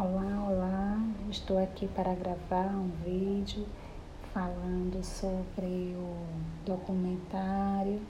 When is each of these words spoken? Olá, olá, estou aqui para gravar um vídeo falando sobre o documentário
Olá, 0.00 0.46
olá, 0.48 1.02
estou 1.28 1.60
aqui 1.60 1.88
para 1.88 2.14
gravar 2.14 2.68
um 2.68 2.88
vídeo 3.04 3.66
falando 4.32 5.02
sobre 5.02 5.96
o 5.96 6.24
documentário 6.64 8.00